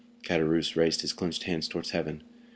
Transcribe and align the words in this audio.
Caderousse 0.23 0.75
raised 0.75 1.01
his 1.01 1.13
clenched 1.13 1.43
hands 1.43 1.67
towards 1.67 1.91
heaven. 1.91 2.23